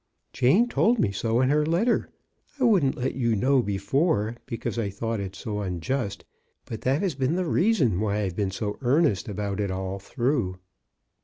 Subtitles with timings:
[0.33, 2.09] Jane told me so in her letter.
[2.59, 6.25] I wouldn't let you know before because I thought it so unjust.
[6.65, 10.57] But that has been the reason why I've been so earnest about it all through."